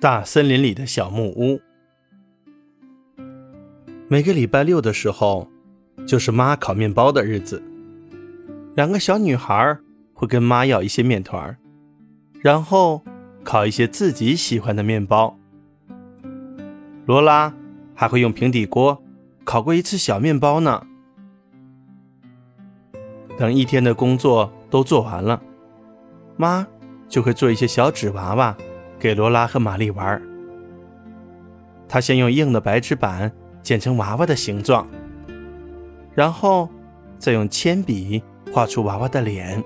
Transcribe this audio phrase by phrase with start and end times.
[0.00, 1.60] 大森林里的小木屋。
[4.08, 5.48] 每个礼拜六的时候，
[6.06, 7.62] 就是妈烤面包的日子。
[8.74, 9.78] 两个小女孩
[10.12, 11.56] 会跟妈要一些面团，
[12.40, 13.02] 然后
[13.42, 15.38] 烤一些自己喜欢的面包。
[17.06, 17.54] 罗拉
[17.94, 19.02] 还会用平底锅
[19.44, 20.86] 烤过一次小面包呢。
[23.38, 25.40] 等一天的工作都做完了，
[26.36, 26.66] 妈
[27.08, 28.56] 就会做一些小纸娃娃。
[28.98, 30.20] 给罗拉和玛丽玩。
[31.88, 33.30] 他先用硬的白纸板
[33.62, 34.86] 剪成娃娃的形状，
[36.14, 36.68] 然后
[37.18, 38.22] 再用铅笔
[38.52, 39.62] 画出娃娃的脸。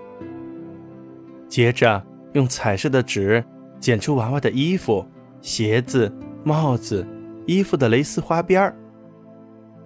[1.48, 3.42] 接着用彩色的纸
[3.80, 5.06] 剪出娃娃的衣服、
[5.40, 6.12] 鞋子、
[6.44, 7.06] 帽子、
[7.46, 8.74] 衣服的蕾丝花边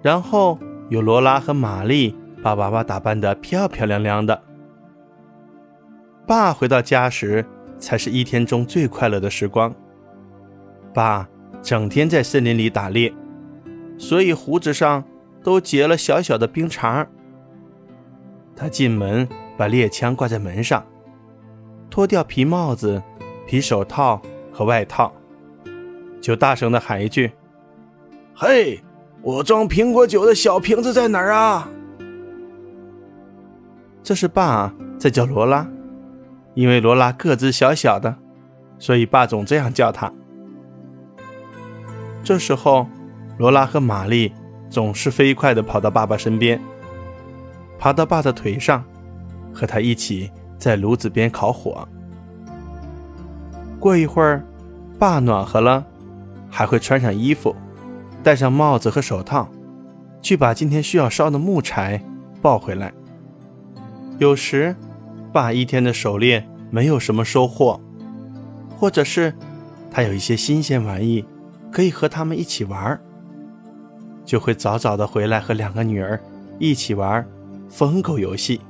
[0.01, 4.43] 然后由罗拉和玛丽把娃娃打扮得漂漂亮亮的。
[6.27, 7.45] 爸回到家时。
[7.83, 9.75] 才是一天中最快乐的时光。
[10.95, 11.29] 爸
[11.61, 13.13] 整天在森林里打猎，
[13.99, 15.03] 所以胡子上
[15.43, 17.05] 都结了小小的冰碴。
[18.55, 20.87] 他进门把猎枪挂在门上，
[21.91, 23.03] 脱掉皮帽子、
[23.47, 25.13] 皮手套和外套，
[26.21, 27.33] 就大声地喊一句
[28.33, 28.81] ：“嘿，
[29.23, 31.69] 我装苹果酒的小瓶子在哪儿啊？”
[34.05, 35.67] 这是爸在叫罗拉。
[36.55, 38.15] 因为罗拉个子小小的，
[38.79, 40.13] 所以爸总这样叫她。
[42.23, 42.87] 这时候，
[43.39, 44.33] 罗拉和玛丽
[44.69, 46.61] 总是飞快地跑到爸爸身边，
[47.79, 48.85] 爬到爸的腿上，
[49.53, 51.89] 和他一起在炉子边烤火。
[53.81, 54.45] 过一会儿，
[54.99, 55.85] 爸暖和了，
[56.51, 57.57] 还会穿上衣服，
[58.23, 59.49] 戴上帽子和手套，
[60.21, 62.01] 去把今天需要烧的木柴
[62.41, 62.93] 抱回来。
[64.19, 64.77] 有时。
[65.33, 67.81] 爸一天的狩猎没有什么收获，
[68.77, 69.33] 或者是
[69.91, 71.25] 他有一些新鲜玩意
[71.73, 73.01] 可以和他们一起玩，
[74.27, 76.21] 就会早早的回来和两个女儿
[76.59, 77.27] 一起玩
[77.71, 78.61] 疯狗游戏。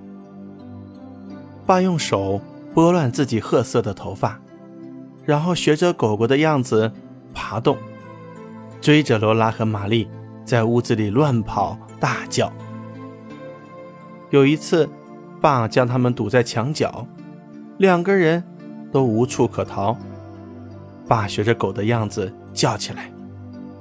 [1.67, 2.41] 爸用手
[2.73, 4.41] 拨乱自己褐色的头发，
[5.25, 6.93] 然后学着狗狗的样子
[7.35, 7.77] 爬动，
[8.81, 10.09] 追着罗拉和玛丽
[10.45, 12.53] 在屋子里乱跑大叫。
[14.31, 14.89] 有一次。
[15.43, 17.05] 爸将他们堵在墙角，
[17.77, 18.43] 两个人
[18.93, 19.99] 都无处可逃。
[21.09, 23.13] 爸学着狗的样子叫起来，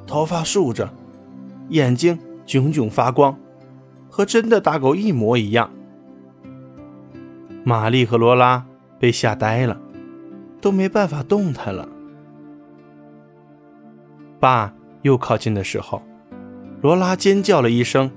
[0.07, 0.89] 头发竖着，
[1.69, 2.17] 眼睛
[2.47, 3.37] 炯炯发光，
[4.09, 5.69] 和真的大狗一模一样。
[7.63, 8.65] 玛丽和罗拉
[8.97, 9.79] 被吓呆了，
[10.59, 11.87] 都没办法动弹了。
[14.39, 14.73] 爸
[15.03, 16.01] 又靠近的时候，
[16.81, 18.09] 罗拉尖叫了一声，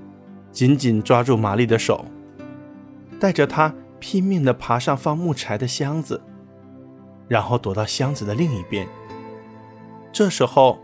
[0.51, 2.03] 紧紧抓住玛丽的手。
[3.25, 6.21] 带着他拼命地爬上放木柴的箱子，
[7.27, 8.87] 然后躲到箱子的另一边。
[10.13, 10.77] 这时候，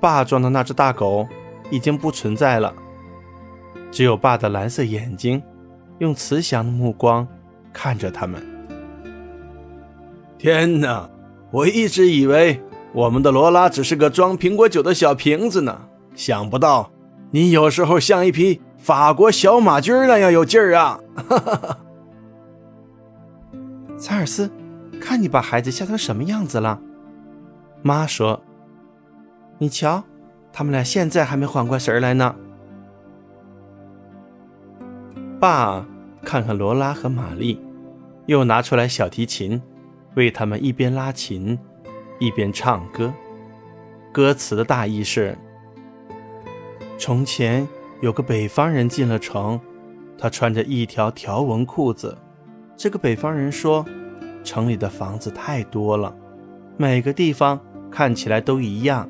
[0.00, 1.28] 爸装的那只大狗
[1.70, 2.72] 已经不存在了，
[3.90, 5.42] 只有爸的蓝色眼睛
[5.98, 7.28] 用慈祥的目光
[7.74, 8.42] 看着他们。
[10.38, 11.10] 天哪！
[11.50, 12.58] 我一直以为
[12.94, 15.82] 我们的罗拉只是个装苹果酒的小瓶子呢，
[16.14, 16.90] 想不到
[17.32, 18.62] 你有时候像一匹……
[18.82, 20.98] 法国小马驹那样有劲儿啊！
[21.14, 21.78] 哈哈哈。
[23.96, 24.50] 查尔斯，
[25.00, 26.80] 看你把孩子吓成什么样子了。
[27.80, 28.42] 妈说
[29.58, 30.02] ：“你瞧，
[30.52, 32.34] 他们俩现在还没缓过神来呢。”
[35.38, 35.86] 爸
[36.24, 37.64] 看看罗拉和玛丽，
[38.26, 39.62] 又拿出来小提琴，
[40.16, 41.56] 为他们一边拉琴，
[42.18, 43.14] 一边唱歌。
[44.12, 45.38] 歌词的大意是：
[46.98, 47.64] 从前。
[48.02, 49.60] 有个北方人进了城，
[50.18, 52.18] 他穿着一条条纹裤子。
[52.76, 53.86] 这个北方人说
[54.42, 56.12] ：“城里的房子太多了，
[56.76, 57.60] 每个地方
[57.92, 59.08] 看起来都一样。”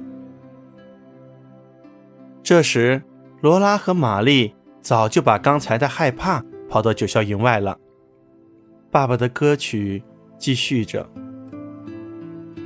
[2.45, 3.03] 这时，
[3.41, 7.79] 罗拉和玛丽早就把刚才的害怕跑到九霄云外了。
[8.91, 10.05] 爸爸的歌曲
[10.37, 11.09] 继续着。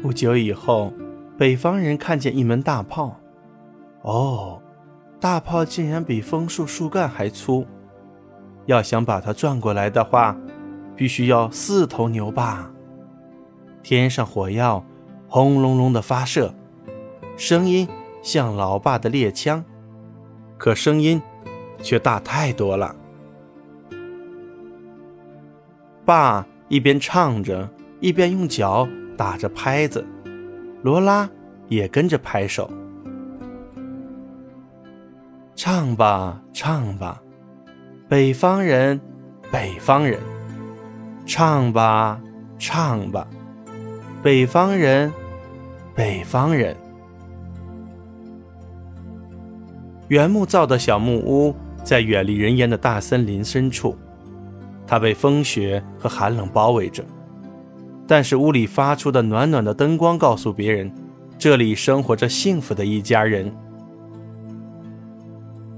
[0.02, 0.92] 不久以后，
[1.38, 3.20] 北方人看见一门大炮。
[4.02, 4.60] 哦。
[5.18, 7.66] 大炮竟然比枫树树干还粗，
[8.66, 10.36] 要想把它转过来的话，
[10.94, 12.70] 必须要四头牛吧。
[13.82, 14.84] 天上火药
[15.28, 16.54] 轰隆隆的发射，
[17.36, 17.88] 声音
[18.22, 19.64] 像老爸的猎枪，
[20.58, 21.20] 可声音
[21.80, 22.94] 却大太多了。
[26.04, 27.68] 爸一边唱着，
[28.00, 28.86] 一边用脚
[29.16, 30.04] 打着拍子，
[30.82, 31.28] 罗拉
[31.68, 32.70] 也跟着拍手。
[35.58, 37.18] 唱吧，唱吧，
[38.10, 39.00] 北方人，
[39.50, 40.20] 北方人，
[41.24, 42.20] 唱吧，
[42.58, 43.26] 唱吧，
[44.22, 45.10] 北方人，
[45.94, 46.76] 北方人。
[50.08, 53.96] 原木造的小木屋在远离人烟的大森林深处，
[54.86, 57.02] 它被风雪和寒冷包围着。
[58.06, 60.92] 但是屋里发出的暖暖的灯光告诉别人，
[61.38, 63.50] 这里生活着幸福的一家人。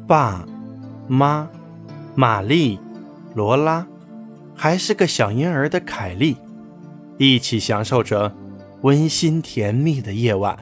[0.09, 0.43] 爸、
[1.07, 1.47] 妈、
[2.15, 2.81] 玛丽、
[3.35, 3.87] 罗拉，
[4.57, 6.39] 还是个小婴儿的凯莉，
[7.19, 8.35] 一起享受着
[8.81, 10.59] 温馨甜蜜的夜晚。